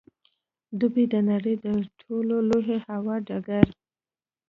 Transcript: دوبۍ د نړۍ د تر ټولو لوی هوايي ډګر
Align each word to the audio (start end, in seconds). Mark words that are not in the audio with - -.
دوبۍ 0.79 1.05
د 1.13 1.15
نړۍ 1.29 1.55
د 1.63 1.65
تر 1.65 1.81
ټولو 2.01 2.35
لوی 2.49 2.75
هوايي 2.87 3.19
ډګر 3.27 3.67